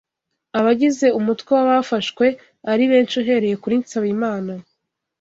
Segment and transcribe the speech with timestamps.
[0.59, 2.25] abagize umutwe wa bafashwe
[2.71, 4.53] ari benshi uhereye kuri Nsabimana